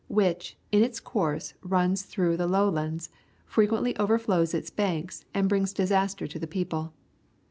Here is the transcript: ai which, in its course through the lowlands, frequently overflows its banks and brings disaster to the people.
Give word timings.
ai 0.09 0.15
which, 0.15 0.57
in 0.71 0.81
its 0.81 0.99
course 0.99 1.53
through 1.97 2.35
the 2.35 2.47
lowlands, 2.47 3.09
frequently 3.45 3.95
overflows 3.97 4.51
its 4.51 4.71
banks 4.71 5.25
and 5.35 5.47
brings 5.47 5.73
disaster 5.73 6.25
to 6.25 6.39
the 6.39 6.47
people. 6.47 6.91